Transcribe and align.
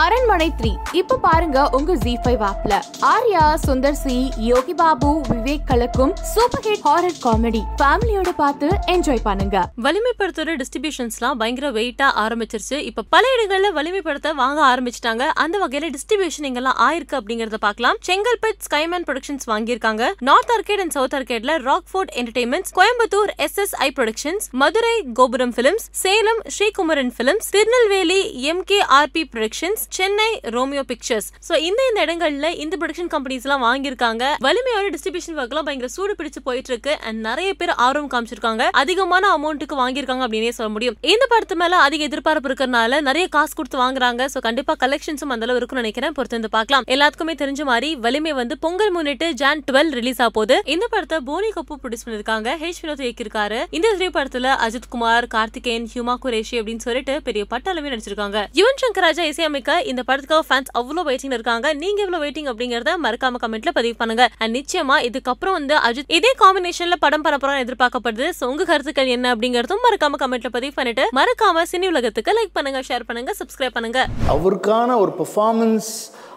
அரண்மனை 0.00 0.46
த்ரீ. 0.58 0.70
இப்ப 0.98 1.16
பாருங்க 1.24 1.58
உங்க 1.76 1.94
ஜி 2.04 2.12
ஃபைவ் 2.22 2.42
ஆப்ல 2.48 2.74
ஆர்யா 3.08 3.42
சுந்தர் 3.64 3.98
சி 4.02 4.14
யோகி 4.50 4.74
பாபு 4.78 5.10
விவேக் 5.30 5.66
கலக்கும் 5.70 6.12
சூப்பர் 6.30 6.62
ஹிட் 6.66 6.84
ஹாரர் 6.86 7.18
காமெடி 7.24 7.60
ஃபேமிலியோட 7.80 8.30
பார்த்து 8.38 8.68
என்ஜாய் 8.92 9.20
பண்ணுங்க. 9.26 9.56
வலிமைப்படுத்துற 9.86 10.54
டிஸ்ட்ரிபியூஷன்ஸ்லாம் 10.60 11.40
பயங்கர 11.42 11.70
வெயிட்டா 11.78 12.08
ஆரம்பிச்சிருச்சு. 12.24 12.78
இப்ப 12.90 13.04
பல 13.14 13.24
இடங்கள்ல 13.34 13.72
வலிமைப்படுத்த 13.78 14.32
வாங்க 14.40 14.62
ஆரம்பிச்சிட்டாங்க. 14.70 15.26
அந்த 15.44 15.58
வகையில 15.64 15.90
டிஸ்ட்ரிபியூஷன் 15.96 16.48
எங்கெல்லாம் 16.50 16.80
ஆயிருக்கு 16.86 17.18
அப்படிங்கறத 17.20 17.60
பார்க்கலாம். 17.66 18.00
செங்கல்பட் 18.08 18.64
ஸ்கைமேன் 18.68 19.06
ப்ரொடக்ஷன்ஸ் 19.10 19.46
வாங்கியிருக்காங்க. 19.52 20.08
North 20.30 20.54
arcade 20.56 20.84
and 20.86 20.96
south 20.98 21.18
ஆர்கேட்ல 21.20 21.58
Rockfort 21.68 22.14
entertainments 22.22 22.74
Coimbatore 22.80 23.34
S 23.48 23.60
S 23.66 23.76
I 23.88 23.90
productions 24.00 24.48
Madurai 24.64 24.96
Gopuram 25.20 25.54
films 25.60 25.86
Salem 26.04 26.42
Sreekumaran 26.56 27.14
films 27.20 27.52
Tirunelveli 27.58 28.20
M 28.54 28.64
K 28.72 28.80
R P 29.02 29.24
productions 29.36 29.80
Chennai 29.98 30.30
Romeo 30.56 30.82
pictures 30.90 31.28
so 31.48 31.54
இந்த 31.68 31.80
இந்த 31.90 32.00
இடங்கள்ல 32.06 32.48
இந்த 32.64 32.74
ப்ரொடக்ஷன் 32.80 33.10
கம்பெனிஸ் 33.14 33.46
எல்லாம் 33.46 33.64
வாங்கியிருக்காங்க. 33.68 34.24
வலிமையோட 34.46 34.86
distribution 34.94 35.38
ஒர்க்லாம் 35.42 35.66
பயங்கர 35.68 35.90
சூடு 35.96 36.12
பிடிச்சு 36.18 36.40
போயிட்டு 36.48 36.70
இருக்கு 36.72 36.92
அண்ட் 37.08 37.20
நிறைய 37.28 37.50
பேர் 37.60 37.72
ஆர்வம் 37.86 38.10
காமிச்சிருக்காங்க. 38.14 38.64
அதிகமான 38.82 39.30
அமௌண்ட்டுக்கு 39.36 39.76
வாங்கியிருக்காங்க 39.82 40.24
அப்படின்னே 40.26 40.52
சொல்ல 40.58 40.70
முடியும். 40.76 40.96
இந்த 41.12 41.24
படத்து 41.32 41.56
மேல 41.62 41.80
அதிக 41.86 42.08
எதிர்பார்ப்பு 42.10 42.48
இருக்கிறனால 42.50 43.00
நிறைய 43.08 43.26
காசு 43.36 43.54
கொடுத்து 43.58 43.78
வாங்குறாங்க. 43.84 44.22
ஸோ 44.34 44.40
கண்டிப்பா 44.48 44.74
கலெக்ஷன்ஸும் 44.84 45.34
அந்த 45.36 45.46
அளவு 45.46 45.58
இருக்கும்னு 45.60 45.84
நினைக்கிறேன். 45.84 46.14
பொறுத்து 46.18 46.38
வந்து 46.38 46.52
பார்க்கலாம். 46.56 46.86
எல்லாத்துக்குமே 46.96 47.34
தெரிஞ்ச 47.42 47.62
மாதிரி 47.70 47.90
வலிமை 48.06 48.34
வந்து 48.40 48.56
பொங்கல் 48.64 48.92
முன்னிட்டு 48.96 49.28
ஜான் 49.42 49.64
டுவெல் 49.68 49.92
ரிலீஸ் 49.98 50.20
ஆக 50.24 50.32
போகுது. 50.38 50.58
இந்த 50.74 50.84
படத்தை 50.94 51.18
போனி 51.30 51.50
கபூர் 51.56 51.80
ப்ரொடியூஸ் 51.82 52.04
பண்ணிருக்காங்க 52.06 52.56
ஹேஷ் 52.62 52.80
வினோத் 52.82 53.04
இயக்கியிருக்காரு. 53.06 53.60
இந்த 53.78 53.88
திரைப்படத்துல 53.96 54.54
அஜித் 54.66 54.90
குமார் 54.94 55.26
கார்த்திகேயன் 55.36 55.88
ஹியூமா 55.94 56.16
குரேஷி 56.24 56.56
அப்படின்னு 56.60 56.84
சொல்லிட்டு 56.88 57.16
பெரிய 57.28 57.44
பட்டாளமே 57.52 57.92
நடிச்சிருக்காங்க. 57.94 58.38
யுவன் 58.60 58.80
சங்கர் 58.82 59.06
ராஜா 59.06 59.24
இசையமைக்க 59.32 59.71
இந்த 59.90 60.02
படத்துக்காக 60.08 60.44
ஃபேன்ஸ் 60.48 60.70
அவ்வளோ 60.80 61.04
வெயிட்டிங் 61.08 61.34
இருக்காங்க. 61.38 61.66
நீங்க 61.82 61.98
எவ்வளவு 62.04 62.22
வெயிட்டிங் 62.24 62.48
அப்படிங்கறத 62.52 62.94
மறக்காம 63.06 63.40
கமெண்ட்ல 63.44 63.72
பதிவு 63.78 63.96
பண்ணுங்க. 64.00 64.24
அண்ட் 64.40 64.54
நிச்சயமா 64.58 64.96
இதுக்கப்புறம் 65.08 65.56
வந்து 65.58 65.76
அஜித் 65.88 66.14
இதே 66.18 66.32
காம்பினேஷன்ல 66.44 66.98
படம் 67.04 67.24
பண்ண 67.26 67.58
எதிர்பார்க்கப்படுது. 67.66 68.28
ஸோ 68.38 68.50
உங்க 68.52 68.66
கருத்துக்கள் 68.72 69.14
என்ன 69.16 69.34
அப்படிங்கறதும் 69.34 69.84
மறக்காம 69.88 70.20
கமெண்ட்ல 70.24 70.52
பதிவு 70.58 70.74
பண்ணிட்டு 70.80 71.06
மறக்காம 71.20 71.64
சினி 71.72 71.88
உலகத்துக்கு 71.94 72.36
லைக் 72.40 72.56
பண்ணுங்க 72.58 72.82
ஷேர் 72.90 73.06
பண்ணுங்க 73.10 73.32
சப்ஸ்கிரைப் 73.42 73.76
பண்ணுங்க. 73.78 74.00
அவருக்கான 74.36 74.98
ஒரு 75.04 75.14
பெர்ஃபார்மன்ஸ் 75.20 75.92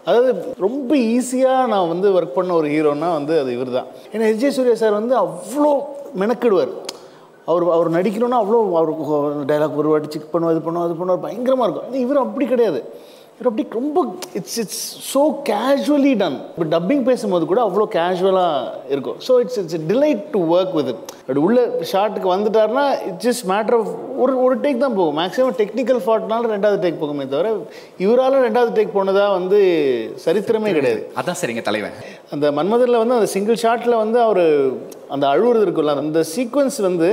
அதாவது 0.07 0.31
ரொம்ப 0.63 0.91
ஈஸியாக 1.13 1.69
நான் 1.71 1.91
வந்து 1.91 2.07
ஒர்க் 2.17 2.35
பண்ண 2.35 2.51
ஒரு 2.61 2.67
ஹீரோனா 2.73 3.07
வந்து 3.19 3.33
அது 3.43 3.51
இவர் 3.57 3.71
தான் 3.77 3.87
ஏன்னா 4.13 4.25
எஸ் 4.31 4.41
ஜே 4.43 4.49
சூர்யா 4.57 4.75
சார் 4.81 4.99
வந்து 4.99 5.15
அவ்வளோ 5.21 5.71
மெனக்கிடுவார். 6.21 6.73
அவர் 7.51 7.63
அவர் 7.75 7.89
நடிக்கணும்னா 7.95 8.37
அவ்வளோ 8.43 8.59
அவருக்கு 8.81 9.17
டைலாக் 9.49 9.79
ஒரு 9.81 9.89
வாட்டி 9.91 10.07
செக் 10.13 10.31
பண்ணுவோம் 10.33 10.53
இது 10.55 10.61
பண்ணுவோம் 10.67 10.85
அது 10.87 10.99
பண்ணுவார் 10.99 11.25
பயங்கரமாக 11.25 11.67
இருக்கும். 11.67 11.99
இவர் 12.05 12.23
அப்படி 12.23 12.45
கிடையாது. 12.53 12.79
இவர் 13.39 13.47
அப்படி 13.49 13.63
ரொம்ப 13.77 13.99
it's 14.39 14.57
it's 14.61 14.83
so 15.13 15.21
casually 15.49 16.11
done 16.19 16.35
இப்போ 16.51 16.65
டப்பிங் 16.73 17.01
பேசும்போது 17.07 17.43
கூட 17.49 17.59
அவ்வளோ 17.67 17.85
கேஷுவலாக 17.95 18.91
இருக்கும். 18.93 19.17
So 19.25 19.33
it's 19.43 19.57
it's 19.61 19.81
delight 19.89 20.21
to 20.35 20.39
work 20.55 20.75
with 20.77 20.91
அப்படி 21.23 21.41
உள்ள 21.47 21.57
ஷார்ட்டுக்கு 21.91 22.29
வந்துட்டாருன்னா 22.33 22.85
இட்ஸ் 23.09 23.25
ஜஸ்ட் 23.27 23.45
மேட்டர் 23.51 23.75
ஆஃப் 23.79 23.91
ஒரு 24.23 24.35
ஒரு 24.45 24.55
டேக் 24.63 24.79
தான் 24.85 24.95
போகும். 24.99 25.17
மேக்ஸிமம் 25.21 25.57
டெக்னிக்கல் 25.61 26.01
ஃபால்ட்னால 26.05 26.51
ரெண்டாவது 26.55 26.79
டேக் 26.85 27.01
போகுமே 27.03 27.27
தவிர 27.33 27.51
இவரால் 28.05 28.39
ரெண்டாவது 28.47 28.73
டேக் 28.79 28.95
போனதாக 28.97 29.35
வந்து 29.39 29.59
சரித்திரமே 30.27 30.73
கிடையாது. 30.79 31.03
அதான் 31.21 31.39
சரிங்க 31.41 31.65
தலைவன். 31.69 31.99
அந்த 32.35 32.53
மன்மதரில் 32.59 33.01
வந்து 33.03 33.19
அந்த 33.19 33.29
சிங்கிள் 33.35 33.61
ஷாட்டில் 33.65 34.01
வந்து 34.03 34.21
அவர் 34.27 34.43
அந்த 35.15 35.25
அழுவுறது 35.33 35.65
இருக்குல்ல 35.67 35.99
அந்த 36.05 36.23
சீக்வன்ஸ் 36.35 36.81
வந்து 36.89 37.09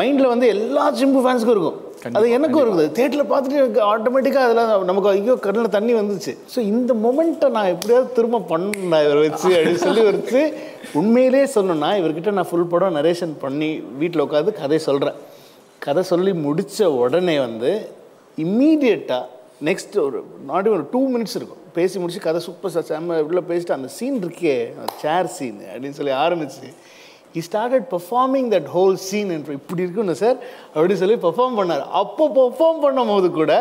மைண்டில் 0.00 0.32
வந்து 0.34 0.46
எல்லா 0.56 0.86
சிம்பு 1.02 1.20
ஃபேன்ஸுக்கும் 1.24 1.56
இருக்கும். 1.58 1.80
அது 2.14 2.30
எனக்கும் 2.30 2.62
இருக்குது 2.64 2.92
தேட்டரில் 2.98 3.30
பார்த்துட்டு 3.30 3.60
எனக்கு 3.62 3.80
ஆட்டோமேட்டிக்காக 3.92 4.46
அதில் 4.46 4.84
நமக்கு 4.84 5.08
ஐயோ 5.08 5.34
கண்ணில் 5.34 5.68
தண்ணி 5.68 5.94
வந்துச்சு. 5.94 6.32
ஸோ 6.54 6.58
இந்த 6.58 6.94
மொமெண்ட்டை 6.94 7.48
நான் 7.48 7.66
எப்படியாவது 7.66 8.12
திரும்ப 8.12 8.38
பண்ணேன் 8.38 9.04
இவரை 9.06 9.28
வச்சு 9.28 9.48
அப்படின்னு 9.56 9.74
சொல்லி 9.74 10.00
வச்சு 10.00 10.40
உண்மையிலே 10.94 11.44
சொல்லணும்னா 11.44 11.90
இவர்கிட்ட 12.00 12.30
நான் 12.30 12.50
ஃபுல் 12.50 12.66
படம் 12.66 12.96
நரேஷன் 12.96 13.34
பண்ணி 13.38 13.70
வீட்டில் 13.98 14.24
உட்காந்து 14.26 14.52
கதை 14.52 14.78
சொல்கிறேன் 14.78 15.18
கதை 15.78 16.02
சொல்லி 16.02 16.32
முடித்த 16.32 16.90
உடனே 16.90 17.38
வந்து 17.38 17.88
இம்மீடியட்டாக 18.38 19.24
நெக்ஸ்ட் 19.64 19.98
ஒரு 20.00 20.24
நாட் 20.46 20.68
ஒரு 20.68 20.84
டூ 20.92 21.00
மினிட்ஸ் 21.12 21.36
இருக்கும். 21.36 21.62
பேசி 21.72 21.98
முடிச்சு 21.98 22.20
கதை 22.20 22.40
சூப்பர் 22.40 22.70
சார் 22.70 22.86
செம்ம 22.90 23.18
உள்ள 23.20 23.40
பேசிட்டு 23.40 23.72
அந்த 23.72 23.88
சீன் 23.88 24.20
இருக்கே 24.22 24.54
சேர் 25.02 25.26
சீன் 25.26 25.58
அப்படின்னு 25.72 25.90
சொல்லி 25.90 26.12
ஆரம்பிச்சு 26.24 26.68
he 27.36 27.42
started 27.48 27.86
performing 27.94 28.48
that 28.54 28.70
whole 28.76 28.96
scene 29.08 29.32
என்று 29.36 29.58
இப்படி 29.60 29.84
இருக்குன்னு 29.86 30.16
சார் 30.22 30.38
அப்படின்னு 30.74 31.00
சொல்லி 31.02 31.18
பெர்ஃபார்ம் 31.26 31.58
பண்ணார். 31.60 31.84
அப்போ 32.02 32.24
பர்ஃபார்ம் 32.40 32.82
பண்ணும் 32.84 33.12
போது 33.14 33.30
கூட 33.40 33.52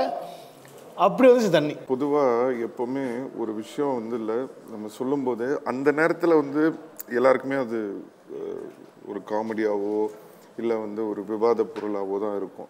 அப்படி 1.06 1.26
வந்துச்சு 1.30 1.56
தண்ணி. 1.56 1.74
பொதுவாக 1.94 2.52
எப்போவுமே 2.68 3.06
ஒரு 3.42 3.52
விஷயம் 3.62 3.96
வந்து 4.00 4.16
இல்லை 4.22 4.38
நம்ம 4.74 4.92
சொல்லும்போது 5.00 5.48
அந்த 5.72 5.92
நேரத்தில் 6.00 6.40
வந்து 6.42 6.62
எல்லாருக்குமே 7.20 7.58
அது 7.66 7.80
ஒரு 9.10 9.20
காமெடியாவோ 9.32 9.98
இல்லை 10.62 10.76
வந்து 10.86 11.02
ஒரு 11.12 11.22
விவாத 11.32 11.66
பொருளாவோ 11.76 12.18
தான் 12.26 12.38
இருக்கும். 12.42 12.70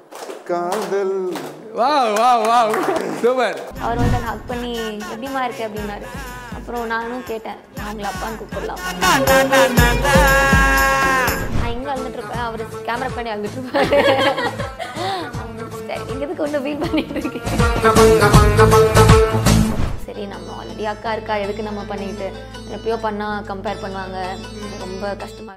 kadhal. 0.51 1.17
wow 1.79 2.05
wow 2.19 2.37
wow 2.51 2.67
super 3.23 3.51
அவர் 3.83 3.99
வந்து 4.01 4.17
என்னை 4.19 4.29
ஹக் 4.29 4.47
பண்ணி 4.51 4.71
எப்படிமா 5.13 5.41
இருக்கு 5.47 5.63
அப்படின்னாரு. 5.67 6.05
அப்புறம் 6.57 6.91
நானும் 6.93 7.23
கேட்டேன் 7.29 7.59
அவங்கள 7.83 8.07
அப்பான்னு 8.11 8.39
கூப்பிடலாம். 8.41 8.81
நான் 11.59 11.73
இங்கே 11.75 11.91
அழுதுட்டு 11.93 12.19
இருப்பேன்? 12.19 12.43
அவர் 12.47 12.63
கேமரா 12.87 13.09
பண்ணி 13.17 13.31
அழுதுட்டு 13.33 13.59
இருப்பாரு. 13.59 13.89
இங்க 16.11 16.23
எதுக்கு 16.25 16.43
ஒன்று 16.45 16.63
ஃபீல் 16.65 16.81
பண்ணிட்டு 16.83 17.13
இருக்கேன் 17.15 17.47
சரி 20.05 20.23
நம்ம 20.33 20.47
ஆல்ரெடி 20.59 20.85
அக்கா 20.93 21.11
இருக்கா? 21.17 21.35
எதுக்கு 21.45 21.63
நம்ம 21.69 21.81
பண்ணிட்டு? 21.91 22.27
எப்பயோ 22.75 22.97
பண்ணால் 23.07 23.45
கம்பேர் 23.51 23.83
பண்ணுவாங்க. 23.83 24.17
ரொம்ப 24.83 25.03
கஷ்டமா 25.23 25.39
இருக்கு 25.39 25.49